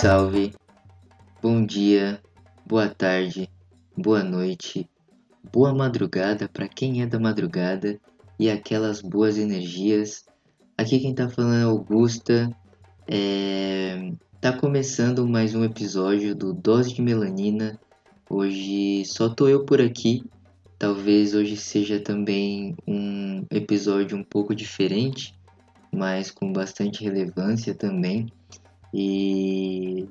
Salve. 0.00 0.54
Bom 1.42 1.66
dia, 1.66 2.22
boa 2.64 2.88
tarde, 2.88 3.50
boa 3.96 4.22
noite, 4.22 4.88
boa 5.52 5.74
madrugada 5.74 6.48
para 6.48 6.68
quem 6.68 7.02
é 7.02 7.06
da 7.06 7.18
madrugada 7.18 7.98
e 8.38 8.48
aquelas 8.48 9.02
boas 9.02 9.36
energias. 9.36 10.24
Aqui 10.76 11.00
quem 11.00 11.12
tá 11.12 11.28
falando 11.28 11.56
é 11.56 11.62
Augusta. 11.64 12.48
É... 13.08 14.12
Tá 14.40 14.52
começando 14.52 15.26
mais 15.26 15.52
um 15.56 15.64
episódio 15.64 16.32
do 16.32 16.54
Dose 16.54 16.94
de 16.94 17.02
Melanina. 17.02 17.76
Hoje 18.30 19.04
só 19.04 19.28
tô 19.28 19.48
eu 19.48 19.64
por 19.64 19.80
aqui. 19.80 20.22
Talvez 20.78 21.34
hoje 21.34 21.56
seja 21.56 21.98
também 21.98 22.76
um 22.86 23.44
episódio 23.50 24.16
um 24.16 24.22
pouco 24.22 24.54
diferente, 24.54 25.36
mas 25.92 26.30
com 26.30 26.52
bastante 26.52 27.02
relevância 27.02 27.74
também. 27.74 28.28
E 28.92 30.06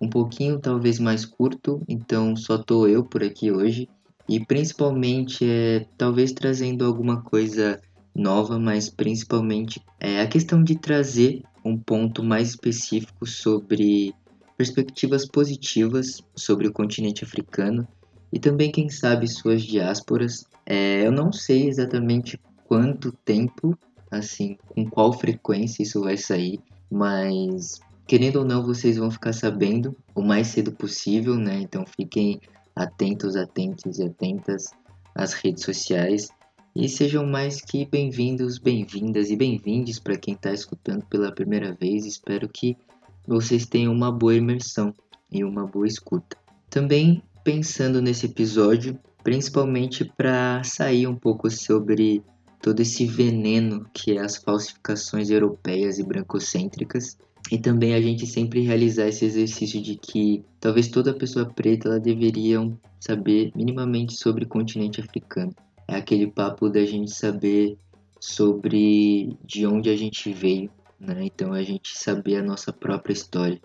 um 0.00 0.08
pouquinho 0.08 0.58
talvez 0.58 0.98
mais 0.98 1.24
curto, 1.24 1.82
então 1.88 2.36
só 2.36 2.58
tô 2.58 2.86
eu 2.86 3.04
por 3.04 3.22
aqui 3.22 3.50
hoje 3.50 3.88
e 4.28 4.44
principalmente 4.44 5.44
é 5.44 5.86
talvez 5.96 6.32
trazendo 6.32 6.84
alguma 6.84 7.22
coisa 7.22 7.80
nova, 8.14 8.58
mas 8.58 8.90
principalmente 8.90 9.80
é 9.98 10.20
a 10.20 10.26
questão 10.26 10.62
de 10.62 10.76
trazer 10.76 11.42
um 11.64 11.76
ponto 11.78 12.22
mais 12.22 12.50
específico 12.50 13.26
sobre 13.26 14.14
perspectivas 14.56 15.26
positivas 15.26 16.20
sobre 16.34 16.66
o 16.66 16.72
continente 16.72 17.24
africano 17.24 17.86
e 18.32 18.38
também 18.38 18.70
quem 18.70 18.88
sabe 18.90 19.26
suas 19.28 19.62
diásporas. 19.62 20.44
É, 20.66 21.06
eu 21.06 21.12
não 21.12 21.32
sei 21.32 21.68
exatamente 21.68 22.38
quanto 22.66 23.12
tempo, 23.24 23.78
assim, 24.10 24.58
com 24.68 24.84
qual 24.90 25.12
frequência 25.12 25.82
isso 25.82 26.00
vai 26.00 26.16
sair, 26.16 26.60
mas 26.90 27.80
Querendo 28.08 28.36
ou 28.36 28.44
não, 28.46 28.64
vocês 28.64 28.96
vão 28.96 29.10
ficar 29.10 29.34
sabendo 29.34 29.94
o 30.14 30.22
mais 30.22 30.46
cedo 30.46 30.72
possível, 30.72 31.34
né? 31.34 31.60
Então 31.60 31.84
fiquem 31.84 32.40
atentos, 32.74 33.36
atentos 33.36 33.98
e 33.98 34.04
atentas 34.04 34.70
às 35.14 35.34
redes 35.34 35.62
sociais. 35.62 36.30
E 36.74 36.88
sejam 36.88 37.26
mais 37.26 37.60
que 37.60 37.84
bem-vindos, 37.84 38.56
bem-vindas 38.56 39.28
e 39.30 39.36
bem-vindes 39.36 39.98
para 39.98 40.16
quem 40.16 40.32
está 40.32 40.54
escutando 40.54 41.04
pela 41.04 41.30
primeira 41.30 41.76
vez. 41.78 42.06
Espero 42.06 42.48
que 42.48 42.78
vocês 43.26 43.66
tenham 43.66 43.92
uma 43.92 44.10
boa 44.10 44.34
imersão 44.34 44.94
e 45.30 45.44
uma 45.44 45.66
boa 45.66 45.86
escuta. 45.86 46.34
Também 46.70 47.22
pensando 47.44 48.00
nesse 48.00 48.24
episódio, 48.24 48.98
principalmente 49.22 50.10
para 50.16 50.64
sair 50.64 51.06
um 51.06 51.14
pouco 51.14 51.50
sobre 51.50 52.22
todo 52.62 52.80
esse 52.80 53.04
veneno 53.04 53.84
que 53.92 54.16
é 54.16 54.20
as 54.20 54.38
falsificações 54.38 55.28
europeias 55.28 55.98
e 55.98 56.02
brancocêntricas 56.02 57.18
e 57.50 57.58
também 57.58 57.94
a 57.94 58.00
gente 58.00 58.26
sempre 58.26 58.60
realizar 58.60 59.08
esse 59.08 59.24
exercício 59.24 59.80
de 59.80 59.96
que 59.96 60.44
talvez 60.60 60.88
toda 60.88 61.14
pessoa 61.14 61.46
preta 61.46 61.88
ela 61.88 62.00
deveria 62.00 62.58
saber 63.00 63.52
minimamente 63.54 64.14
sobre 64.14 64.44
o 64.44 64.48
continente 64.48 65.00
africano. 65.00 65.54
É 65.86 65.96
aquele 65.96 66.26
papo 66.26 66.68
da 66.68 66.84
gente 66.84 67.10
saber 67.10 67.78
sobre 68.20 69.36
de 69.44 69.66
onde 69.66 69.88
a 69.88 69.96
gente 69.96 70.32
veio, 70.32 70.70
né? 71.00 71.24
Então 71.24 71.52
a 71.52 71.62
gente 71.62 71.96
saber 71.96 72.36
a 72.36 72.42
nossa 72.42 72.72
própria 72.72 73.12
história. 73.12 73.60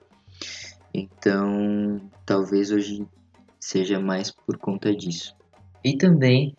Então, 0.94 2.00
talvez 2.26 2.72
hoje 2.72 3.06
seja 3.60 4.00
mais 4.00 4.32
por 4.32 4.58
conta 4.58 4.96
disso. 4.96 5.36
E 5.84 5.98
também 5.98 6.56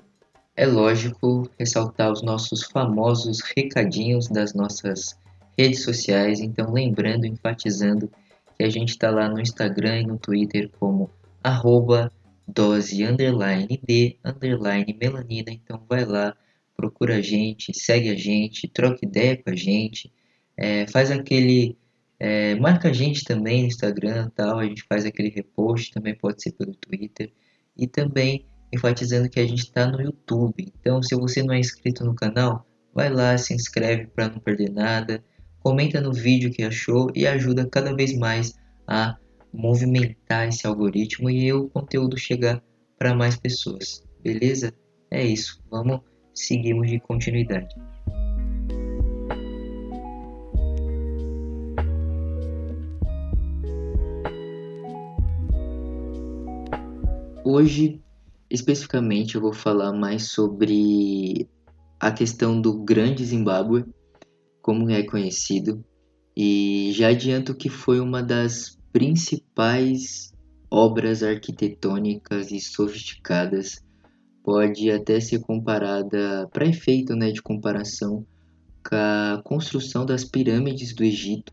é 0.56 0.66
lógico 0.66 1.48
ressaltar 1.58 2.12
os 2.12 2.22
nossos 2.22 2.64
famosos 2.64 3.40
recadinhos 3.56 4.28
das 4.28 4.54
nossas 4.54 5.18
redes 5.58 5.82
sociais. 5.82 6.40
Então, 6.40 6.72
lembrando, 6.72 7.26
enfatizando 7.26 8.10
que 8.56 8.64
a 8.64 8.70
gente 8.70 8.90
está 8.90 9.10
lá 9.10 9.28
no 9.28 9.40
Instagram 9.40 10.00
e 10.00 10.06
no 10.06 10.18
Twitter 10.18 10.70
como 10.78 11.10
arroba 11.42 12.12
dose 12.46 13.04
underline 13.04 13.80
de 13.86 14.16
underline 14.24 14.96
melanina. 15.00 15.50
Então, 15.50 15.82
vai 15.88 16.04
lá, 16.04 16.36
procura 16.76 17.16
a 17.16 17.20
gente, 17.20 17.72
segue 17.74 18.10
a 18.10 18.16
gente, 18.16 18.68
troca 18.68 19.04
ideia 19.04 19.36
com 19.36 19.50
a 19.50 19.56
gente, 19.56 20.12
é, 20.56 20.86
faz 20.86 21.10
aquele. 21.10 21.76
É, 22.18 22.54
marca 22.54 22.88
a 22.88 22.92
gente 22.92 23.24
também 23.24 23.62
no 23.62 23.66
Instagram 23.66 24.30
tal, 24.36 24.60
a 24.60 24.64
gente 24.64 24.84
faz 24.84 25.04
aquele 25.04 25.28
repost, 25.28 25.92
também 25.92 26.14
pode 26.14 26.42
ser 26.42 26.52
pelo 26.52 26.74
Twitter. 26.74 27.32
E 27.76 27.88
também 27.88 28.46
enfatizando 28.72 29.28
que 29.28 29.40
a 29.40 29.46
gente 29.46 29.64
está 29.64 29.86
no 29.86 30.00
YouTube. 30.00 30.72
Então, 30.80 31.02
se 31.02 31.14
você 31.14 31.42
não 31.42 31.54
é 31.54 31.58
inscrito 31.58 32.04
no 32.04 32.14
canal, 32.14 32.66
vai 32.94 33.10
lá, 33.10 33.36
se 33.36 33.52
inscreve 33.52 34.06
para 34.06 34.28
não 34.28 34.38
perder 34.38 34.70
nada 34.70 35.22
comenta 35.64 35.98
no 35.98 36.12
vídeo 36.12 36.50
que 36.50 36.62
achou 36.62 37.10
e 37.14 37.26
ajuda 37.26 37.66
cada 37.66 37.94
vez 37.94 38.14
mais 38.14 38.54
a 38.86 39.16
movimentar 39.50 40.46
esse 40.46 40.66
algoritmo 40.66 41.30
e 41.30 41.50
o 41.54 41.70
conteúdo 41.70 42.18
chegar 42.18 42.62
para 42.98 43.14
mais 43.14 43.34
pessoas. 43.34 44.04
Beleza? 44.22 44.74
É 45.10 45.24
isso. 45.24 45.58
Vamos 45.70 46.00
seguirmos 46.34 46.90
de 46.90 47.00
continuidade. 47.00 47.74
Hoje, 57.42 58.02
especificamente, 58.50 59.36
eu 59.36 59.40
vou 59.40 59.54
falar 59.54 59.94
mais 59.94 60.24
sobre 60.30 61.48
a 61.98 62.12
questão 62.12 62.60
do 62.60 62.84
Grande 62.84 63.24
Zimbábue 63.24 63.86
como 64.64 64.90
é 64.90 65.02
conhecido, 65.02 65.84
e 66.34 66.90
já 66.94 67.08
adianto 67.08 67.54
que 67.54 67.68
foi 67.68 68.00
uma 68.00 68.22
das 68.22 68.78
principais 68.90 70.32
obras 70.70 71.22
arquitetônicas 71.22 72.50
e 72.50 72.58
sofisticadas, 72.58 73.84
pode 74.42 74.90
até 74.90 75.20
ser 75.20 75.40
comparada, 75.40 76.48
para 76.50 76.66
efeito 76.66 77.14
né, 77.14 77.30
de 77.30 77.42
comparação, 77.42 78.26
com 78.88 78.96
a 78.96 79.42
construção 79.44 80.06
das 80.06 80.24
pirâmides 80.24 80.94
do 80.94 81.04
Egito, 81.04 81.52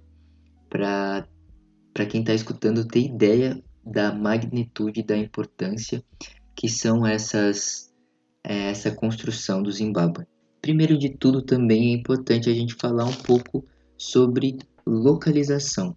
para 0.70 1.28
quem 2.10 2.22
está 2.22 2.34
escutando 2.34 2.88
ter 2.88 3.02
ideia 3.02 3.62
da 3.86 4.16
magnitude, 4.16 5.04
da 5.04 5.18
importância 5.18 6.02
que 6.56 6.70
são 6.70 7.06
essas 7.06 7.94
é, 8.42 8.70
essa 8.70 8.90
construção 8.90 9.62
do 9.62 9.70
Zimbábue. 9.70 10.31
Primeiro 10.62 10.98
de 10.98 11.10
tudo, 11.10 11.42
também 11.42 11.92
é 11.92 11.96
importante 11.96 12.50
a 12.50 12.54
gente 12.54 12.76
falar 12.76 13.06
um 13.06 13.14
pouco 13.14 13.66
sobre 13.98 14.60
localização. 14.86 15.96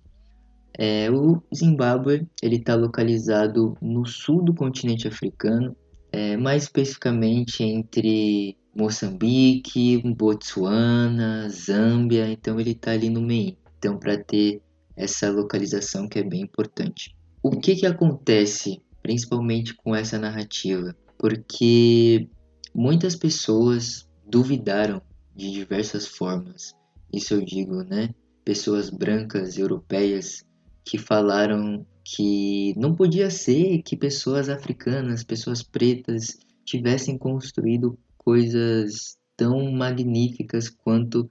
É, 0.77 1.11
o 1.11 1.43
Zimbábue 1.55 2.27
ele 2.43 2.57
está 2.57 2.75
localizado 2.75 3.77
no 3.81 4.05
sul 4.07 4.43
do 4.43 4.55
continente 4.55 5.07
africano, 5.07 5.77
é, 6.11 6.37
mais 6.37 6.65
especificamente 6.65 7.63
entre 7.63 8.57
Moçambique, 8.75 10.03
Botsuana, 10.17 11.49
Zâmbia, 11.49 12.29
então 12.29 12.59
ele 12.59 12.73
está 12.73 12.93
ali 12.93 13.09
no 13.09 13.21
meio. 13.21 13.57
Então, 13.79 13.99
para 13.99 14.17
ter 14.17 14.61
essa 14.97 15.31
localização 15.31 16.09
que 16.09 16.19
é 16.19 16.23
bem 16.23 16.41
importante. 16.41 17.15
O 17.43 17.51
que, 17.51 17.77
que 17.77 17.87
acontece 17.87 18.81
principalmente 19.03 19.75
com 19.75 19.95
essa 19.95 20.19
narrativa? 20.19 20.97
Porque 21.19 22.29
muitas 22.75 23.15
pessoas 23.15 24.09
duvidaram 24.35 25.01
de 25.33 25.53
diversas 25.53 26.09
formas. 26.09 26.75
Isso 27.13 27.35
eu 27.35 27.45
digo, 27.45 27.85
né? 27.85 28.13
Pessoas 28.45 28.91
brancas 28.91 29.57
europeias 29.57 30.45
que 30.85 30.99
falaram 30.99 31.87
que 32.03 32.75
não 32.77 32.97
podia 32.97 33.31
ser 33.31 33.81
que 33.83 33.97
pessoas 33.97 34.49
africanas, 34.49 35.23
pessoas 35.23 35.63
pretas 35.63 36.37
tivessem 36.65 37.17
construído 37.17 37.97
coisas 38.19 39.17
tão 39.37 39.71
magníficas 39.71 40.69
quanto 40.69 41.31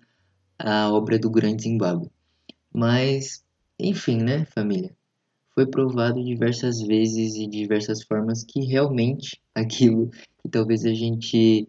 a 0.58 0.90
obra 0.90 1.20
do 1.20 1.30
Grande 1.30 1.64
Zimbábue. 1.64 2.10
Mas, 2.74 3.44
enfim, 3.78 4.24
né, 4.24 4.46
família? 4.46 4.96
Foi 5.54 5.66
provado 5.68 6.24
diversas 6.24 6.82
vezes 6.82 7.36
e 7.36 7.48
diversas 7.48 8.02
formas 8.02 8.46
que 8.46 8.62
realmente 8.62 9.42
aquilo 9.54 10.10
que 10.42 10.48
talvez 10.50 10.86
a 10.86 10.94
gente 10.94 11.68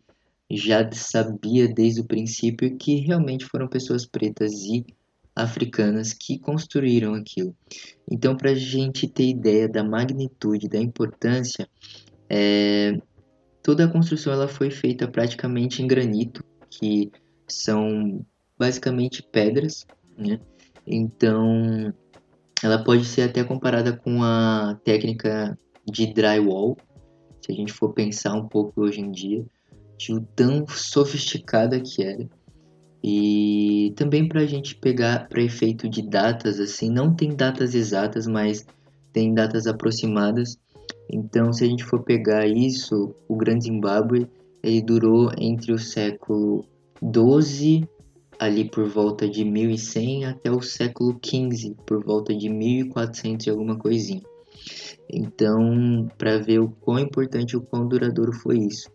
já 0.50 0.90
sabia 0.92 1.66
desde 1.66 2.00
o 2.00 2.06
princípio 2.06 2.76
que 2.76 2.96
realmente 2.96 3.44
foram 3.44 3.68
pessoas 3.68 4.06
pretas 4.06 4.52
e 4.64 4.84
africanas 5.34 6.12
que 6.12 6.38
construíram 6.38 7.14
aquilo. 7.14 7.54
Então, 8.10 8.36
para 8.36 8.50
a 8.50 8.54
gente 8.54 9.08
ter 9.08 9.28
ideia 9.28 9.68
da 9.68 9.82
magnitude, 9.82 10.68
da 10.68 10.78
importância, 10.78 11.68
é, 12.28 12.96
toda 13.62 13.84
a 13.84 13.90
construção 13.90 14.32
ela 14.32 14.46
foi 14.46 14.70
feita 14.70 15.08
praticamente 15.08 15.82
em 15.82 15.86
granito, 15.86 16.44
que 16.70 17.10
são 17.48 18.24
basicamente 18.58 19.22
pedras, 19.22 19.86
né? 20.16 20.38
Então, 20.86 21.92
ela 22.62 22.82
pode 22.84 23.04
ser 23.04 23.22
até 23.22 23.42
comparada 23.42 23.96
com 23.96 24.22
a 24.22 24.78
técnica 24.84 25.58
de 25.90 26.06
drywall, 26.12 26.76
se 27.40 27.50
a 27.50 27.54
gente 27.54 27.72
for 27.72 27.92
pensar 27.92 28.34
um 28.34 28.46
pouco 28.46 28.82
hoje 28.82 29.00
em 29.00 29.10
dia 29.10 29.44
de 29.96 30.20
tão 30.34 30.66
sofisticada 30.68 31.80
que 31.80 32.02
era. 32.02 32.28
E 33.02 33.92
também 33.96 34.26
para 34.26 34.40
a 34.40 34.46
gente 34.46 34.74
pegar 34.76 35.28
para 35.28 35.42
efeito 35.42 35.88
de 35.88 36.00
datas, 36.00 36.58
assim, 36.58 36.88
não 36.88 37.14
tem 37.14 37.36
datas 37.36 37.74
exatas, 37.74 38.26
mas 38.26 38.64
tem 39.12 39.34
datas 39.34 39.66
aproximadas. 39.66 40.56
Então, 41.12 41.52
se 41.52 41.64
a 41.64 41.66
gente 41.66 41.84
for 41.84 42.02
pegar 42.02 42.46
isso, 42.46 43.14
o 43.28 43.36
Grande 43.36 43.64
Zimbábue, 43.64 44.26
ele 44.62 44.80
durou 44.80 45.30
entre 45.38 45.72
o 45.72 45.78
século 45.78 46.64
12 47.02 47.86
ali 48.38 48.68
por 48.68 48.88
volta 48.88 49.28
de 49.28 49.44
1100 49.44 50.24
até 50.24 50.50
o 50.50 50.62
século 50.62 51.18
15, 51.20 51.76
por 51.86 52.02
volta 52.02 52.34
de 52.34 52.48
1400 52.48 53.46
e 53.46 53.50
alguma 53.50 53.76
coisinha. 53.76 54.22
Então, 55.12 56.08
para 56.16 56.38
ver 56.38 56.60
o 56.60 56.70
quão 56.80 56.98
importante 56.98 57.52
e 57.52 57.56
o 57.56 57.60
quão 57.60 57.86
duradouro 57.86 58.32
foi 58.32 58.58
isso. 58.58 58.88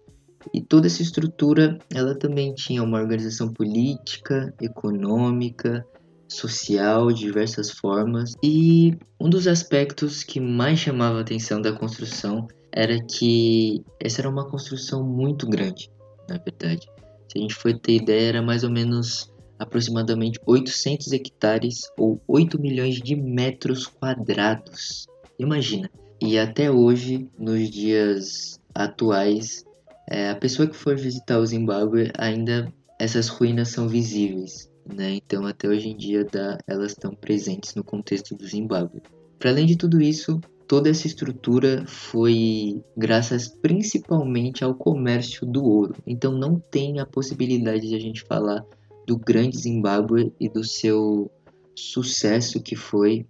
E 0.54 0.62
toda 0.62 0.88
essa 0.88 1.02
estrutura, 1.02 1.78
ela 1.94 2.16
também 2.16 2.54
tinha 2.54 2.84
uma 2.84 3.00
organização 3.00 3.52
política, 3.52 4.54
econômica, 4.62 5.86
social, 6.28 7.12
diversas 7.12 7.72
formas. 7.72 8.34
E 8.44 8.98
um 9.20 9.30
dos 9.30 9.48
aspectos 9.48 10.24
que 10.24 10.40
mais 10.40 10.80
chamava 10.80 11.18
a 11.18 11.22
atenção 11.22 11.62
da 11.62 11.74
construção 11.74 12.48
era 12.72 12.98
que 13.04 13.84
essa 14.00 14.22
era 14.22 14.30
uma 14.30 14.48
construção 14.48 15.04
muito 15.04 15.48
grande, 15.48 15.92
na 16.30 16.38
verdade. 16.38 16.88
Se 17.28 17.38
a 17.38 17.42
gente 17.42 17.56
for 17.56 17.78
ter 17.78 17.96
ideia, 17.96 18.30
era 18.30 18.42
mais 18.42 18.64
ou 18.64 18.70
menos 18.70 19.32
aproximadamente 19.58 20.40
800 20.46 21.12
hectares 21.12 21.82
ou 21.98 22.22
8 22.28 22.60
milhões 22.60 22.96
de 22.96 23.16
metros 23.16 23.86
quadrados. 23.88 25.06
Imagina. 25.38 25.90
E 26.22 26.38
até 26.38 26.72
hoje, 26.72 27.30
nos 27.38 27.70
dias 27.70 28.60
atuais, 28.74 29.66
é, 30.10 30.30
a 30.30 30.36
pessoa 30.36 30.68
que 30.68 30.76
for 30.76 30.98
visitar 30.98 31.38
o 31.38 31.46
Zimbábue, 31.46 32.12
ainda 32.18 32.74
essas 33.00 33.28
ruínas 33.28 33.70
são 33.70 33.88
visíveis. 33.88 34.70
Né? 34.92 35.16
Então, 35.16 35.46
até 35.46 35.70
hoje 35.70 35.90
em 35.90 35.96
dia, 35.96 36.26
dá, 36.26 36.58
elas 36.68 36.94
estão 36.94 37.14
presentes 37.14 37.76
no 37.76 37.84
contexto 37.84 38.36
do 38.36 38.46
Zimbábue. 38.46 39.04
Para 39.38 39.52
além 39.52 39.68
de 39.68 39.78
tudo 39.78 40.02
isso, 40.02 40.42
toda 40.68 40.90
essa 40.90 41.06
estrutura 41.06 41.86
foi 41.86 42.84
graças 42.98 43.48
principalmente 43.48 44.64
ao 44.64 44.74
comércio 44.74 45.46
do 45.46 45.64
ouro. 45.64 45.96
Então, 46.08 46.32
não 46.32 46.60
tem 46.60 47.00
a 47.00 47.06
possibilidade 47.06 47.88
de 47.88 47.96
a 47.96 48.00
gente 48.00 48.24
falar 48.24 48.66
do 49.06 49.16
grande 49.16 49.60
Zimbábue 49.60 50.34
e 50.40 50.50
do 50.50 50.64
seu 50.64 51.32
sucesso 51.76 52.62
que 52.62 52.76
foi 52.76 53.26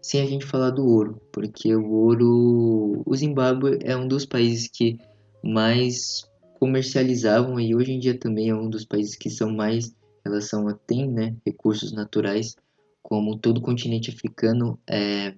sem 0.00 0.22
a 0.22 0.26
gente 0.26 0.46
falar 0.46 0.70
do 0.70 0.86
ouro, 0.86 1.20
porque 1.32 1.74
o 1.74 1.90
ouro, 1.90 3.02
o 3.04 3.16
Zimbábue 3.16 3.80
é 3.82 3.96
um 3.96 4.06
dos 4.06 4.24
países 4.24 4.68
que 4.68 4.96
mais 5.46 6.28
comercializavam 6.58 7.60
e 7.60 7.74
hoje 7.74 7.92
em 7.92 7.98
dia 7.98 8.18
também 8.18 8.50
é 8.50 8.54
um 8.54 8.68
dos 8.68 8.84
países 8.84 9.16
que 9.16 9.30
são 9.30 9.50
mais 9.50 9.94
relação 10.24 10.66
a 10.68 10.74
tem, 10.74 11.08
né, 11.08 11.36
recursos 11.44 11.92
naturais, 11.92 12.56
como 13.02 13.38
todo 13.38 13.58
o 13.58 13.62
continente 13.62 14.10
africano 14.10 14.78
é 14.88 15.34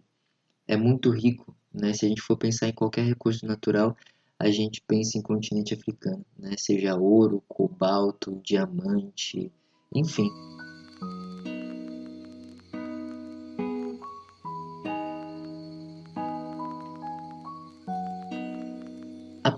é 0.66 0.76
muito 0.76 1.10
rico, 1.10 1.56
né? 1.72 1.94
Se 1.94 2.04
a 2.04 2.08
gente 2.08 2.20
for 2.20 2.36
pensar 2.36 2.68
em 2.68 2.74
qualquer 2.74 3.02
recurso 3.02 3.46
natural, 3.46 3.96
a 4.38 4.50
gente 4.50 4.82
pensa 4.86 5.16
em 5.16 5.22
continente 5.22 5.72
africano, 5.72 6.24
né? 6.38 6.54
Seja 6.58 6.94
ouro, 6.94 7.42
cobalto, 7.48 8.38
diamante, 8.44 9.50
enfim. 9.94 10.28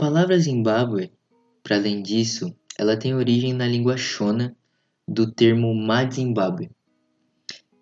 Palavra 0.00 0.38
Zimbábue, 0.38 1.12
para 1.62 1.76
além 1.76 2.02
disso, 2.02 2.56
ela 2.78 2.96
tem 2.96 3.14
origem 3.14 3.52
na 3.52 3.66
língua 3.66 3.98
Shona 3.98 4.56
do 5.06 5.30
termo 5.30 5.74
Madzimbabwe, 5.74 6.70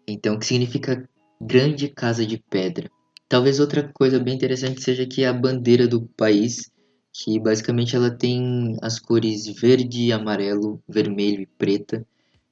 então 0.04 0.36
que 0.36 0.44
significa 0.44 1.08
grande 1.40 1.86
casa 1.86 2.26
de 2.26 2.36
pedra. 2.36 2.90
Talvez 3.28 3.60
outra 3.60 3.88
coisa 3.94 4.18
bem 4.18 4.34
interessante 4.34 4.82
seja 4.82 5.06
que 5.06 5.24
a 5.24 5.32
bandeira 5.32 5.86
do 5.86 6.08
país, 6.16 6.72
que 7.12 7.38
basicamente 7.38 7.94
ela 7.94 8.10
tem 8.10 8.76
as 8.82 8.98
cores 8.98 9.46
verde, 9.46 10.10
amarelo, 10.10 10.82
vermelho 10.88 11.42
e 11.42 11.46
preta, 11.46 12.04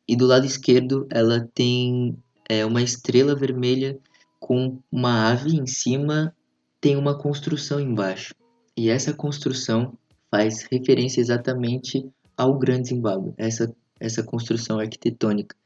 e 0.07 0.15
do 0.15 0.27
lado 0.29 0.47
esquerdo 0.47 1.09
ela 1.11 1.41
tem 1.53 2.17
é, 2.49 2.65
uma 2.65 2.83
estrela 2.83 3.35
vermelha 3.35 3.99
com 4.39 4.79
uma 4.93 5.29
ave 5.29 5.57
em 5.57 5.67
cima, 5.67 6.33
tem 6.81 6.95
uma 6.95 7.19
construção 7.19 7.81
embaixo. 7.81 8.33
E 8.77 8.91
essa 8.91 9.13
construção 9.13 9.97
faz 10.31 10.67
referência 10.71 11.21
exatamente 11.21 12.07
ao 12.37 12.59
Grande 12.59 12.89
Zimbábue, 12.89 13.33
essa, 13.39 13.75
essa 13.99 14.23
construção 14.23 14.79
arquitetônica. 14.79 15.57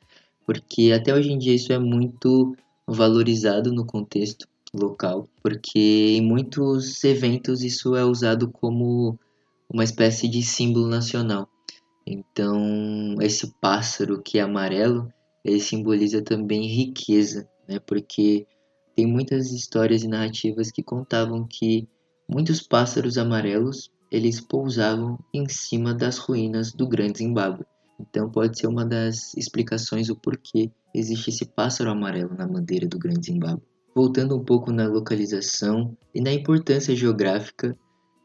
Porque 0.47 0.93
até 0.93 1.13
hoje 1.15 1.33
em 1.33 1.39
dia 1.39 1.55
isso 1.55 1.73
é 1.73 1.79
muito 1.79 2.57
valorizado 2.87 3.73
no 3.73 3.85
contexto 3.85 4.47
local, 4.73 5.29
porque 5.43 6.17
em 6.17 6.21
muitos 6.21 7.03
eventos 7.03 7.63
isso 7.63 7.97
é 7.97 8.05
usado 8.05 8.49
como 8.51 9.19
uma 9.69 9.85
espécie 9.85 10.29
de 10.29 10.43
símbolo 10.43 10.89
nacional. 10.89 11.49
Então, 12.07 13.15
esse 13.21 13.53
pássaro 13.61 14.23
que 14.23 14.39
é 14.39 14.43
amarelo, 14.43 15.13
ele 15.45 15.61
simboliza 15.61 16.23
também 16.23 16.67
riqueza, 16.67 17.49
né? 17.69 17.79
Porque 17.79 18.47
tem 18.95 19.07
muitas 19.07 19.53
histórias 19.53 20.03
e 20.03 20.09
narrativas 20.09 20.71
que 20.71 20.83
contavam 20.83 21.47
que 21.47 21.89
muitos 22.33 22.63
pássaros 22.63 23.19
amarelos 23.19 23.91
eles 24.11 24.41
pousavam 24.41 25.19
em 25.35 25.49
cima 25.49 25.93
das 25.95 26.19
ruínas 26.19 26.73
do 26.73 26.89
Grande 26.89 27.19
Zimbábue. 27.19 27.65
Então 27.99 28.31
pode 28.31 28.59
ser 28.59 28.67
uma 28.67 28.85
das 28.85 29.35
explicações 29.35 30.09
o 30.09 30.17
porquê 30.17 30.71
existe 30.95 31.31
esse 31.31 31.45
pássaro 31.45 31.91
amarelo 31.91 32.35
na 32.35 32.47
bandeira 32.47 32.87
do 32.87 32.99
Grande 32.99 33.27
Zimbábue. 33.27 33.63
Voltando 33.95 34.37
um 34.37 34.45
pouco 34.45 34.73
na 34.73 34.87
localização 34.87 35.97
e 36.15 36.21
na 36.21 36.33
importância 36.33 36.95
geográfica, 36.95 37.77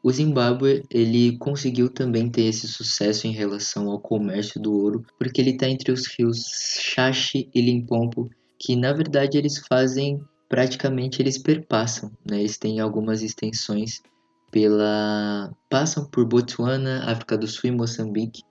o 0.04 0.12
Zimbábue 0.12 0.84
ele 0.90 1.38
conseguiu 1.40 1.90
também 1.90 2.30
ter 2.30 2.44
esse 2.44 2.68
sucesso 2.68 3.26
em 3.26 3.32
relação 3.32 3.90
ao 3.90 4.00
comércio 4.00 4.62
do 4.62 4.72
ouro, 4.72 5.04
porque 5.18 5.42
ele 5.42 5.52
está 5.52 5.68
entre 5.68 5.92
os 5.92 6.06
rios 6.08 6.46
Shashi 6.80 7.50
e 7.54 7.62
Limpopo, 7.62 8.30
que 8.60 8.76
na 8.76 8.94
verdade 8.94 9.38
eles 9.38 9.58
fazem 9.68 10.22
praticamente 10.48 11.22
eles 11.22 11.38
perpassam, 11.38 12.12
né? 12.30 12.40
Eles 12.40 12.58
têm 12.58 12.80
algumas 12.80 13.22
extensões 13.22 14.02
pela 14.52 15.52
passam 15.70 16.06
por 16.06 16.26
Botsuana, 16.26 17.12
África 17.12 17.38
do 17.38 17.48
Sul 17.48 17.70
e 17.70 17.72
Moçambique. 17.72 18.44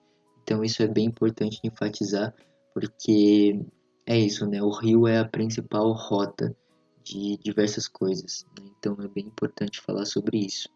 Então 0.43 0.63
isso 0.63 0.83
é 0.83 0.87
bem 0.87 1.05
importante 1.05 1.59
enfatizar, 1.63 2.33
porque 2.73 3.59
é 4.05 4.19
isso, 4.19 4.45
né? 4.45 4.61
O 4.61 4.69
rio 4.69 5.07
é 5.07 5.19
a 5.19 5.25
principal 5.25 5.91
rota 5.93 6.55
de 7.03 7.39
diversas 7.43 7.87
coisas. 7.87 8.45
Né? 8.59 8.67
Então 8.77 8.95
é 9.01 9.07
bem 9.07 9.25
importante 9.25 9.81
falar 9.81 10.05
sobre 10.05 10.45
isso. 10.45 10.69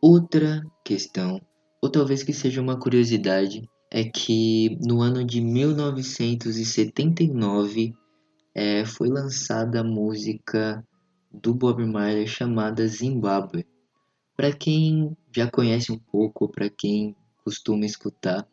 Outra 0.00 0.62
questão, 0.84 1.40
ou 1.82 1.90
talvez 1.90 2.22
que 2.22 2.32
seja 2.32 2.60
uma 2.60 2.78
curiosidade, 2.78 3.68
é 3.90 4.04
que 4.04 4.78
no 4.84 5.00
ano 5.00 5.24
de 5.24 5.40
1979 5.40 7.92
é, 8.58 8.86
foi 8.86 9.10
lançada 9.10 9.80
a 9.80 9.84
música 9.84 10.82
do 11.30 11.54
Bob 11.54 11.84
Marley 11.84 12.26
chamada 12.26 12.88
Zimbabwe. 12.88 13.66
Para 14.34 14.50
quem 14.50 15.14
já 15.30 15.46
conhece 15.50 15.92
um 15.92 15.98
pouco, 15.98 16.48
para 16.48 16.70
quem 16.70 17.14
costuma 17.44 17.84
escutar, 17.84 18.48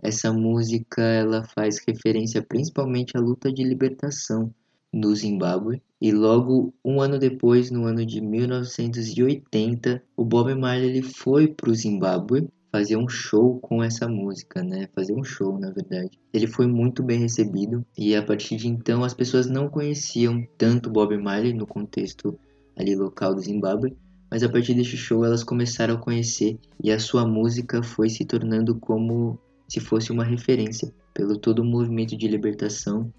essa 0.00 0.32
música 0.32 1.02
ela 1.02 1.42
faz 1.42 1.82
referência 1.84 2.40
principalmente 2.40 3.16
à 3.16 3.20
luta 3.20 3.52
de 3.52 3.64
libertação 3.64 4.54
no 4.92 5.12
Zimbábue. 5.12 5.82
E 6.00 6.12
logo 6.12 6.72
um 6.84 7.00
ano 7.00 7.18
depois, 7.18 7.68
no 7.68 7.84
ano 7.84 8.06
de 8.06 8.20
1980, 8.20 10.04
o 10.16 10.24
Bob 10.24 10.54
Marley 10.54 10.88
ele 10.88 11.02
foi 11.02 11.48
para 11.48 11.68
o 11.68 11.74
Zimbábue 11.74 12.48
fazer 12.72 12.96
um 12.96 13.06
show 13.06 13.60
com 13.60 13.84
essa 13.84 14.08
música, 14.08 14.64
né? 14.64 14.88
Fazer 14.94 15.12
um 15.12 15.22
show, 15.22 15.58
na 15.58 15.70
verdade. 15.70 16.18
Ele 16.32 16.46
foi 16.46 16.66
muito 16.66 17.02
bem 17.02 17.18
recebido 17.18 17.84
e 17.96 18.16
a 18.16 18.22
partir 18.22 18.56
de 18.56 18.66
então 18.66 19.04
as 19.04 19.12
pessoas 19.12 19.46
não 19.46 19.68
conheciam 19.68 20.42
tanto 20.56 20.90
Bob 20.90 21.14
Marley 21.18 21.52
no 21.52 21.66
contexto 21.66 22.38
ali 22.74 22.96
local 22.96 23.34
do 23.34 23.42
Zimbábue, 23.42 23.94
mas 24.30 24.42
a 24.42 24.48
partir 24.48 24.72
desse 24.72 24.96
show 24.96 25.22
elas 25.22 25.44
começaram 25.44 25.94
a 25.94 25.98
conhecer 25.98 26.58
e 26.82 26.90
a 26.90 26.98
sua 26.98 27.26
música 27.26 27.82
foi 27.82 28.08
se 28.08 28.24
tornando 28.24 28.74
como 28.76 29.38
se 29.68 29.78
fosse 29.78 30.10
uma 30.10 30.24
referência 30.24 30.90
pelo 31.12 31.36
todo 31.36 31.58
o 31.58 31.64
movimento 31.64 32.16
de 32.16 32.26
libertação 32.26 33.12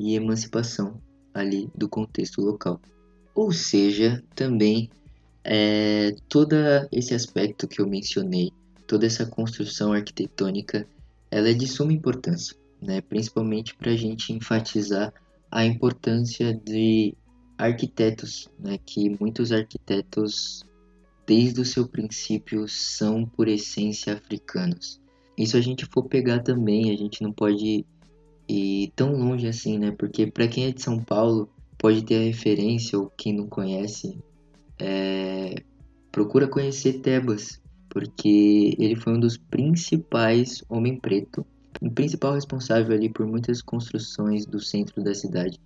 e 0.00 0.16
emancipação 0.16 1.00
ali 1.32 1.70
do 1.76 1.88
contexto 1.88 2.40
local. 2.40 2.80
Ou 3.32 3.52
seja, 3.52 4.20
também 4.34 4.90
é, 5.44 6.12
todo 6.28 6.56
esse 6.90 7.14
aspecto 7.14 7.68
que 7.68 7.80
eu 7.80 7.86
mencionei, 7.86 8.50
toda 8.86 9.06
essa 9.06 9.26
construção 9.26 9.92
arquitetônica, 9.92 10.86
ela 11.30 11.48
é 11.50 11.54
de 11.54 11.66
suma 11.66 11.92
importância, 11.92 12.56
né? 12.80 13.00
principalmente 13.00 13.74
para 13.74 13.92
a 13.92 13.96
gente 13.96 14.32
enfatizar 14.32 15.12
a 15.50 15.64
importância 15.64 16.54
de 16.54 17.14
arquitetos, 17.58 18.48
né? 18.58 18.78
que 18.84 19.16
muitos 19.20 19.52
arquitetos, 19.52 20.64
desde 21.26 21.60
o 21.60 21.64
seu 21.64 21.88
princípio, 21.88 22.68
são 22.68 23.26
por 23.26 23.48
essência 23.48 24.14
africanos. 24.14 25.00
Isso 25.36 25.56
a 25.56 25.60
gente 25.60 25.84
for 25.86 26.04
pegar 26.04 26.40
também, 26.40 26.90
a 26.90 26.96
gente 26.96 27.22
não 27.22 27.32
pode 27.32 27.84
e 28.48 28.92
tão 28.94 29.12
longe 29.12 29.46
assim, 29.46 29.78
né? 29.78 29.90
Porque 29.90 30.26
para 30.26 30.46
quem 30.46 30.66
é 30.66 30.72
de 30.72 30.80
São 30.80 31.02
Paulo, 31.02 31.48
pode 31.76 32.04
ter 32.04 32.16
a 32.16 32.24
referência, 32.24 32.98
ou 32.98 33.10
quem 33.16 33.32
não 33.32 33.46
conhece, 33.48 34.18
é... 34.78 35.56
procura 36.12 36.46
conhecer 36.46 37.00
Tebas, 37.00 37.60
porque 37.88 38.74
ele 38.78 38.96
foi 38.96 39.14
um 39.14 39.20
dos 39.20 39.36
principais 39.36 40.62
homem 40.68 40.98
preto, 40.98 41.46
o 41.80 41.90
principal 41.90 42.34
responsável 42.34 42.94
ali 42.94 43.08
por 43.08 43.26
muitas 43.26 43.60
construções 43.60 44.46
do 44.46 44.60
centro 44.60 45.02
da 45.02 45.14
cidade, 45.14 45.60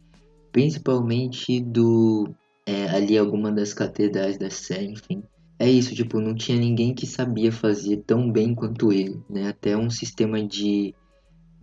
principalmente 0.53 1.61
do 1.61 2.35
é, 2.67 2.89
ali 2.91 3.17
alguma 3.17 3.51
das 3.53 3.73
catedrais 3.73 4.39
da 4.39 4.51
Sé, 4.51 4.85
enfim. 4.85 5.23
É 5.59 5.69
isso, 5.69 5.95
tipo, 5.95 6.21
não 6.21 6.35
tinha 6.35 6.59
ninguém 6.59 6.95
que 6.95 7.07
sabia 7.07 7.53
fazer 7.53 7.99
tão 8.07 8.31
bem 8.33 8.55
quanto 8.55 8.93
ele, 8.93 9.21
né? 9.29 9.49
Até 9.49 9.77
um 9.77 9.91
sistema 9.91 10.43
de 10.43 10.95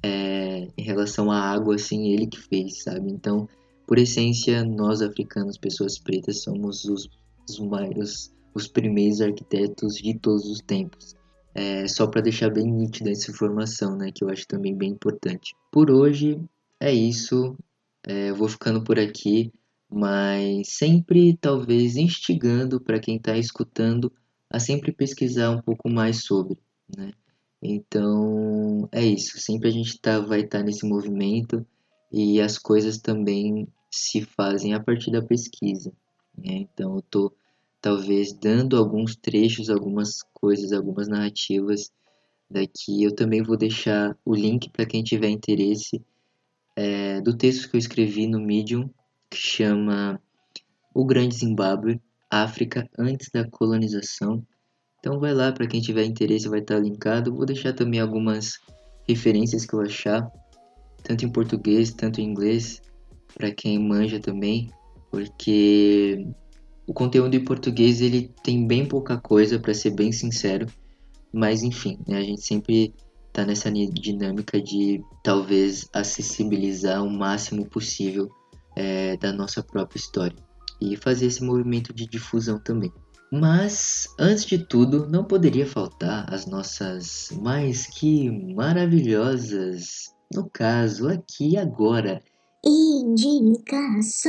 é, 0.03 0.67
em 0.77 0.83
relação 0.83 1.31
à 1.31 1.39
água, 1.39 1.75
assim, 1.75 2.09
ele 2.11 2.27
que 2.27 2.39
fez, 2.39 2.83
sabe? 2.83 3.11
Então, 3.11 3.49
por 3.87 3.97
essência, 3.97 4.63
nós 4.63 5.01
africanos, 5.01 5.57
pessoas 5.57 5.97
pretas, 5.97 6.43
somos 6.43 6.85
os, 6.85 7.09
os, 7.49 7.59
os, 7.59 8.33
os 8.57 8.67
primeiros 8.67 9.21
arquitetos 9.21 9.95
de 9.95 10.17
todos 10.17 10.45
os 10.45 10.59
tempos. 10.59 11.15
É, 11.53 11.87
só 11.87 12.05
para 12.05 12.21
deixar 12.21 12.51
bem 12.51 12.65
nítida 12.71 13.09
essa 13.09 13.31
informação, 13.31 13.97
né, 13.97 14.11
que 14.13 14.23
eu 14.23 14.29
acho 14.29 14.47
também 14.47 14.75
bem 14.75 14.91
importante. 14.91 15.55
Por 15.71 15.89
hoje 15.89 16.39
é 16.79 16.93
isso, 16.93 17.57
é, 18.05 18.29
eu 18.29 18.35
vou 18.35 18.47
ficando 18.47 18.83
por 18.83 18.99
aqui, 18.99 19.51
mas 19.89 20.69
sempre 20.69 21.35
talvez 21.37 21.95
instigando 21.95 22.79
para 22.79 22.99
quem 22.99 23.15
está 23.17 23.37
escutando 23.37 24.11
a 24.49 24.59
sempre 24.59 24.91
pesquisar 24.91 25.49
um 25.49 25.61
pouco 25.61 25.89
mais 25.89 26.23
sobre, 26.23 26.57
né? 26.95 27.11
Então 27.61 28.87
é 28.91 29.03
isso, 29.03 29.39
sempre 29.39 29.69
a 29.69 29.71
gente 29.71 29.99
tá, 29.99 30.19
vai 30.19 30.41
estar 30.41 30.59
tá 30.59 30.63
nesse 30.63 30.85
movimento 30.85 31.65
e 32.11 32.39
as 32.39 32.57
coisas 32.57 32.99
também 32.99 33.67
se 33.89 34.21
fazem 34.21 34.73
a 34.73 34.79
partir 34.79 35.11
da 35.11 35.21
pesquisa. 35.21 35.91
Né? 36.37 36.67
Então 36.71 36.93
eu 36.93 36.99
estou 36.99 37.35
talvez 37.81 38.33
dando 38.33 38.77
alguns 38.77 39.15
trechos, 39.15 39.69
algumas 39.69 40.23
coisas, 40.33 40.71
algumas 40.71 41.07
narrativas 41.07 41.91
daqui. 42.49 43.03
Eu 43.03 43.15
também 43.15 43.43
vou 43.43 43.57
deixar 43.57 44.17
o 44.25 44.33
link 44.33 44.69
para 44.69 44.85
quem 44.85 45.03
tiver 45.03 45.29
interesse 45.29 46.01
é, 46.75 47.21
do 47.21 47.35
texto 47.35 47.69
que 47.69 47.75
eu 47.75 47.79
escrevi 47.79 48.27
no 48.27 48.39
Medium, 48.39 48.89
que 49.29 49.37
chama 49.37 50.21
O 50.93 51.05
Grande 51.05 51.35
Zimbábue, 51.35 52.01
África 52.29 52.89
antes 52.97 53.29
da 53.33 53.47
colonização. 53.49 54.45
Então 54.99 55.19
vai 55.19 55.33
lá, 55.33 55.51
para 55.51 55.67
quem 55.67 55.81
tiver 55.81 56.03
interesse 56.05 56.49
vai 56.49 56.59
estar 56.59 56.79
linkado. 56.79 57.33
Vou 57.33 57.45
deixar 57.45 57.73
também 57.73 57.99
algumas 57.99 58.59
referências 59.07 59.65
que 59.65 59.73
eu 59.73 59.81
achar, 59.81 60.29
tanto 61.03 61.25
em 61.25 61.31
português, 61.31 61.93
tanto 61.93 62.19
em 62.19 62.25
inglês, 62.25 62.81
para 63.33 63.51
quem 63.51 63.79
manja 63.79 64.19
também, 64.19 64.69
porque 65.09 66.27
o 66.87 66.93
conteúdo 66.93 67.35
em 67.35 67.43
português 67.43 67.99
ele 67.99 68.33
tem 68.41 68.65
bem 68.65 68.85
pouca 68.85 69.17
coisa, 69.17 69.59
para 69.59 69.73
ser 69.73 69.91
bem 69.91 70.11
sincero, 70.11 70.65
mas 71.33 71.61
enfim, 71.61 71.99
né, 72.07 72.17
a 72.17 72.23
gente 72.23 72.41
sempre 72.41 72.95
tá 73.33 73.45
nessa 73.45 73.69
dinâmica 73.69 74.59
de 74.61 75.03
talvez 75.23 75.87
acessibilizar 75.93 77.03
o 77.03 77.09
máximo 77.09 77.67
possível 77.67 78.29
é, 78.75 79.17
da 79.17 79.33
nossa 79.33 79.61
própria 79.61 79.99
história 79.99 80.37
e 80.79 80.95
fazer 80.95 81.25
esse 81.27 81.43
movimento 81.43 81.93
de 81.93 82.07
difusão 82.07 82.57
também. 82.57 82.91
Mas, 83.31 84.07
antes 84.17 84.45
de 84.45 84.57
tudo, 84.57 85.05
não 85.09 85.25
poderia 85.25 85.67
faltar 85.67 86.33
as 86.33 86.45
nossas 86.45 87.29
mais 87.41 87.85
que 87.85 88.31
maravilhosas, 88.55 90.15
no 90.33 90.49
caso, 90.49 91.09
aqui 91.09 91.57
agora, 91.57 92.23
indicações. 92.65 94.25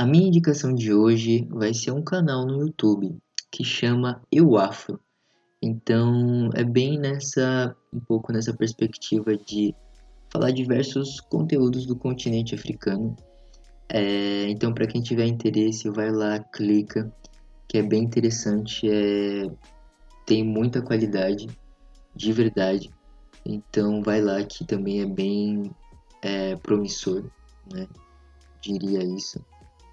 A 0.00 0.06
minha 0.06 0.28
indicação 0.28 0.74
de 0.74 0.94
hoje 0.94 1.46
vai 1.50 1.74
ser 1.74 1.90
um 1.90 2.02
canal 2.02 2.46
no 2.46 2.62
YouTube 2.62 3.18
que 3.52 3.62
chama 3.62 4.22
Eu 4.32 4.56
Afro. 4.56 4.98
Então 5.60 6.48
é 6.54 6.64
bem 6.64 6.98
nessa 6.98 7.76
um 7.92 8.00
pouco 8.00 8.32
nessa 8.32 8.54
perspectiva 8.54 9.36
de 9.36 9.74
falar 10.30 10.52
diversos 10.52 11.20
conteúdos 11.20 11.84
do 11.84 11.94
continente 11.94 12.54
africano. 12.54 13.14
É, 13.90 14.48
então 14.48 14.72
para 14.72 14.86
quem 14.86 15.02
tiver 15.02 15.26
interesse, 15.26 15.90
vai 15.90 16.10
lá, 16.10 16.38
clica, 16.38 17.14
que 17.68 17.76
é 17.76 17.82
bem 17.82 18.02
interessante, 18.02 18.88
é, 18.90 19.50
tem 20.24 20.42
muita 20.42 20.80
qualidade, 20.80 21.46
de 22.16 22.32
verdade. 22.32 22.88
Então 23.44 24.02
vai 24.02 24.22
lá 24.22 24.42
que 24.44 24.64
também 24.64 25.02
é 25.02 25.06
bem 25.06 25.70
é, 26.22 26.56
promissor, 26.56 27.22
né? 27.70 27.86
Diria 28.62 29.04
isso. 29.04 29.44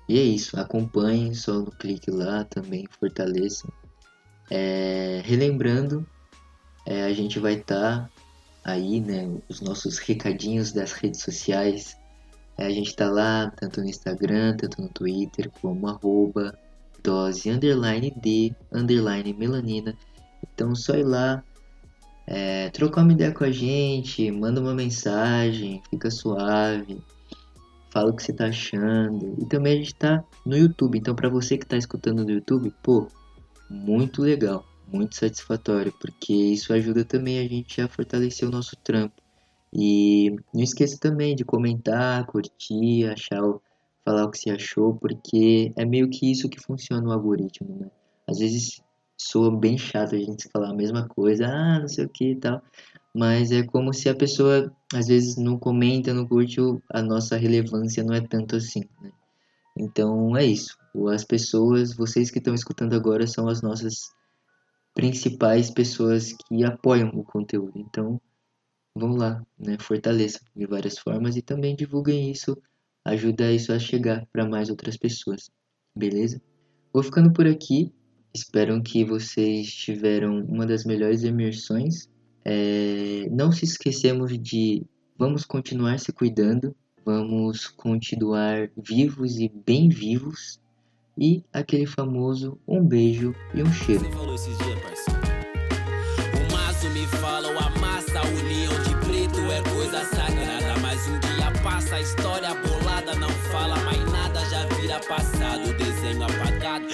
E 0.07 0.17
é 0.17 0.23
isso, 0.23 0.57
acompanhem, 0.57 1.33
só 1.33 1.59
no 1.59 1.71
clique 1.71 2.09
lá 2.09 2.45
também, 2.45 2.87
fortaleçam. 2.99 3.69
É, 4.49 5.21
relembrando, 5.25 6.07
é, 6.85 7.03
a 7.03 7.13
gente 7.13 7.39
vai 7.39 7.55
estar 7.55 8.03
tá 8.03 8.09
aí, 8.63 9.01
né, 9.01 9.29
os 9.49 9.59
nossos 9.59 9.97
recadinhos 9.97 10.71
das 10.71 10.93
redes 10.93 11.21
sociais. 11.21 11.97
É, 12.57 12.65
a 12.65 12.69
gente 12.69 12.87
está 12.87 13.09
lá, 13.09 13.51
tanto 13.57 13.81
no 13.81 13.89
Instagram, 13.89 14.55
tanto 14.55 14.81
no 14.81 14.87
Twitter, 14.87 15.51
como 15.61 15.87
arroba 15.87 16.57
dose 17.03 17.49
underline 17.49 18.13
underline 18.71 19.33
melanina. 19.33 19.93
Então 20.53 20.73
só 20.73 20.95
ir 20.95 21.03
lá, 21.03 21.43
é, 22.25 22.69
trocar 22.69 23.03
uma 23.03 23.11
ideia 23.11 23.33
com 23.33 23.43
a 23.43 23.51
gente, 23.51 24.31
manda 24.31 24.61
uma 24.61 24.73
mensagem, 24.73 25.81
fica 25.89 26.09
suave 26.09 27.03
fala 27.97 28.11
o 28.11 28.15
que 28.15 28.21
você 28.21 28.33
tá 28.33 28.45
achando. 28.45 29.35
E 29.41 29.45
também 29.45 29.73
a 29.73 29.75
gente 29.77 29.95
tá 29.95 30.23
no 30.45 30.55
YouTube. 30.55 30.99
Então, 30.99 31.15
para 31.15 31.29
você 31.29 31.57
que 31.57 31.65
tá 31.65 31.75
escutando 31.75 32.23
no 32.23 32.29
YouTube, 32.29 32.71
pô, 32.83 33.07
muito 33.69 34.21
legal, 34.21 34.63
muito 34.87 35.15
satisfatório, 35.15 35.91
porque 35.99 36.31
isso 36.31 36.71
ajuda 36.73 37.03
também 37.03 37.39
a 37.39 37.47
gente 37.47 37.81
a 37.81 37.87
fortalecer 37.87 38.47
o 38.47 38.51
nosso 38.51 38.75
trampo. 38.77 39.15
E 39.73 40.35
não 40.53 40.61
esqueça 40.61 40.97
também 40.99 41.35
de 41.35 41.43
comentar, 41.43 42.25
curtir, 42.27 43.05
achar, 43.05 43.41
falar 44.05 44.25
o 44.25 44.31
que 44.31 44.37
você 44.37 44.51
achou, 44.51 44.93
porque 44.95 45.73
é 45.75 45.83
meio 45.83 46.07
que 46.07 46.31
isso 46.31 46.47
que 46.47 46.61
funciona 46.61 47.07
o 47.07 47.11
algoritmo, 47.11 47.77
né? 47.79 47.89
Às 48.27 48.39
vezes 48.39 48.79
soa 49.17 49.55
bem 49.57 49.77
chato 49.77 50.15
a 50.15 50.19
gente 50.19 50.47
falar 50.49 50.69
a 50.69 50.75
mesma 50.75 51.07
coisa, 51.07 51.47
ah, 51.47 51.79
não 51.79 51.87
sei 51.87 52.05
o 52.05 52.09
que 52.09 52.31
e 52.31 52.35
tal 52.35 52.61
mas 53.17 53.51
é 53.51 53.63
como 53.63 53.91
se 53.95 54.07
a 54.07 54.15
pessoa 54.15 54.71
às 54.93 55.07
vezes 55.07 55.37
não 55.37 55.57
comenta, 55.57 56.13
não 56.13 56.27
curte, 56.27 56.59
a 56.87 57.01
nossa 57.01 57.35
relevância 57.35 58.03
não 58.03 58.13
é 58.13 58.21
tanto 58.21 58.55
assim, 58.55 58.81
né? 59.01 59.11
Então 59.75 60.37
é 60.37 60.45
isso. 60.45 60.77
As 61.11 61.23
pessoas, 61.23 61.95
vocês 61.95 62.29
que 62.29 62.37
estão 62.37 62.53
escutando 62.53 62.93
agora, 62.93 63.25
são 63.25 63.47
as 63.47 63.63
nossas 63.63 64.11
principais 64.93 65.71
pessoas 65.71 66.31
que 66.31 66.63
apoiam 66.63 67.09
o 67.09 67.23
conteúdo. 67.23 67.73
Então 67.79 68.21
vão 68.95 69.15
lá, 69.15 69.43
né? 69.57 69.77
Fortaleçam 69.79 70.41
de 70.55 70.67
várias 70.67 70.99
formas 70.99 71.35
e 71.35 71.41
também 71.41 71.75
divulguem 71.75 72.29
isso, 72.29 72.55
ajuda 73.03 73.51
isso 73.51 73.73
a 73.73 73.79
chegar 73.79 74.27
para 74.31 74.47
mais 74.47 74.69
outras 74.69 74.95
pessoas. 74.95 75.49
Beleza? 75.95 76.39
Vou 76.93 77.01
ficando 77.01 77.33
por 77.33 77.47
aqui. 77.47 77.91
Espero 78.31 78.79
que 78.83 79.03
vocês 79.03 79.73
tiveram 79.73 80.45
uma 80.45 80.67
das 80.67 80.85
melhores 80.85 81.23
imersões 81.23 82.07
é, 82.49 83.27
não 83.29 83.51
se 83.51 83.65
esquecemos 83.65 84.39
de 84.39 84.81
vamos 85.17 85.43
continuar 85.43 85.99
se 85.99 86.13
cuidando, 86.13 86.73
vamos 87.05 87.67
continuar 87.67 88.69
vivos 88.77 89.37
e 89.37 89.51
bem 89.65 89.89
vivos 89.89 90.57
e 91.17 91.43
aquele 91.51 91.85
famoso 91.85 92.57
um 92.65 92.81
beijo 92.81 93.35
e 93.53 93.61
um 93.61 93.73
cheiro. 93.73 94.05
O 94.05 94.13
maço 96.53 96.89
me 96.91 97.05
fala, 97.19 97.49
o 97.49 97.59
amassa, 97.59 98.19
a 98.19 98.23
união 98.23 98.73
de 98.83 98.95
preto 99.05 99.39
é 99.51 99.61
coisa 99.63 100.05
sagrada. 100.05 100.79
Mas 100.81 101.05
um 101.07 101.19
dia 101.19 101.51
passa, 101.61 101.95
a 101.95 102.01
história 102.01 102.55
bolada 102.55 103.13
não 103.15 103.29
fala 103.51 103.75
mais 103.81 104.05
nada, 104.09 104.39
já 104.45 104.65
vira 104.75 105.01
passado, 105.01 105.73
desenho 105.77 106.23
apagado, 106.23 106.87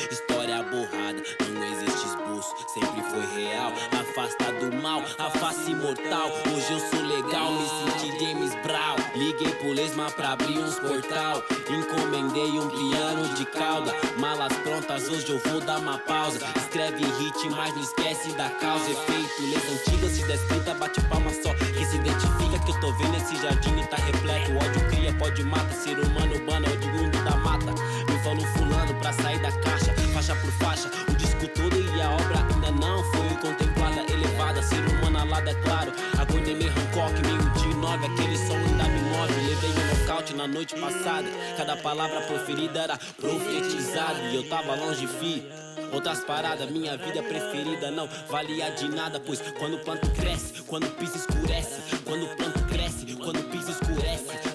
sempre 2.73 3.03
foi 3.03 3.25
real. 3.35 3.71
Afasta 3.91 4.51
do 4.53 4.75
mal, 4.81 5.03
a 5.19 5.29
face 5.29 5.71
imortal. 5.71 6.29
Hoje 6.51 6.73
eu 6.73 6.79
sou 6.79 7.01
legal, 7.05 7.51
me 7.51 7.67
senti 7.67 8.19
James 8.19 8.55
Brown. 8.63 8.95
Liguei 9.15 9.51
pro 9.55 9.73
Lesma 9.73 10.09
pra 10.11 10.31
abrir 10.31 10.57
uns 10.57 10.79
portal. 10.79 11.43
Encomendei 11.69 12.59
um 12.59 12.69
piano 12.69 13.27
de 13.35 13.45
cauda. 13.45 13.93
Malas 14.17 14.53
prontas, 14.57 15.07
hoje 15.07 15.29
eu 15.29 15.39
vou 15.39 15.61
dar 15.61 15.79
uma 15.79 15.99
pausa. 15.99 16.39
Escreve 16.55 17.05
hit, 17.19 17.49
mas 17.51 17.75
não 17.75 17.83
esquece 17.83 18.31
da 18.33 18.49
causa. 18.49 18.89
Efeito, 18.89 19.41
leis 19.41 19.71
antigas, 19.71 20.11
se 20.11 20.23
descrita, 20.23 20.73
bate 20.73 21.01
palma 21.01 21.31
só. 21.31 21.53
Que 21.53 21.85
se 21.85 21.97
identifica 21.97 22.59
que 22.65 22.71
eu 22.71 22.79
tô 22.79 22.91
vendo 22.93 23.15
esse 23.17 23.35
jardim 23.35 23.79
e 23.79 23.87
tá 23.87 23.97
repleto. 23.97 24.51
Ódio 24.53 24.89
cria, 24.89 25.13
pode 25.13 25.43
mata. 25.43 25.73
Ser 25.73 25.99
humano 25.99 26.39
bana, 26.45 26.67
é 26.67 26.97
mundo 26.97 27.23
da 27.23 27.35
mata. 27.37 27.71
Me 28.09 28.17
falou 28.23 28.45
fulano 28.57 28.93
pra 28.95 29.13
sair 29.13 29.39
da 29.39 29.51
caixa, 29.51 29.93
faixa 30.13 30.35
por 30.35 30.51
faixa. 30.53 30.89
O 31.09 31.15
disco 31.15 31.47
todo 31.49 31.75
e 31.75 32.01
a 32.01 32.09
obra 32.09 32.52
ainda 32.63 32.71
não 32.85 33.03
foi 33.03 33.29
contemplada, 33.41 34.01
elevada. 34.11 34.63
Ser 34.63 34.79
humano 34.87 35.19
alada, 35.19 35.51
é 35.51 35.53
claro. 35.55 35.91
Aguardei 36.17 36.55
meio 36.55 36.71
Hancock, 36.71 37.13
meio 37.21 37.49
de 37.51 37.75
nove. 37.77 38.05
Aquele 38.05 38.37
som 38.37 38.55
ainda 38.55 38.83
me 38.85 39.01
move. 39.01 39.33
Levei 39.47 39.69
um 39.69 39.99
nocaute 39.99 40.33
na 40.33 40.47
noite 40.47 40.75
passada. 40.75 41.27
Cada 41.57 41.75
palavra 41.77 42.21
proferida 42.21 42.79
era 42.79 42.97
profetizada. 43.19 44.19
E 44.31 44.35
eu 44.35 44.49
tava 44.49 44.75
longe, 44.75 45.07
fi. 45.07 45.43
Outras 45.91 46.23
paradas, 46.23 46.69
minha 46.71 46.97
vida 46.97 47.21
preferida 47.21 47.91
não 47.91 48.07
valia 48.27 48.71
de 48.71 48.89
nada, 48.89 49.19
pois 49.19 49.39
quando 49.59 49.75
o 49.75 49.79
planto 49.79 50.09
cresce, 50.11 50.61
quando 50.63 50.85
o 50.85 50.91
piso 50.91 51.17
escurece, 51.17 51.81
quando 52.03 52.23
o 52.25 52.35
planto 52.35 52.63
cresce, 52.63 53.05
quando 53.15 53.39
o 53.39 53.43
piso 53.43 53.71
escurece, 53.71 54.52